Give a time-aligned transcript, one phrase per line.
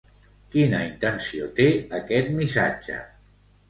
[0.55, 1.69] Quina intenció té
[2.01, 3.03] aquest missatge?